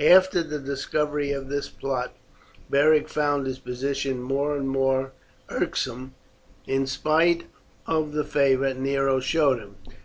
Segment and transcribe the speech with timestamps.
[0.00, 2.12] After the discovery of this plot
[2.68, 5.12] Beric found his position more and more
[5.50, 6.14] irksome
[6.66, 7.44] in spite
[7.86, 9.76] of the favour Nero showed him.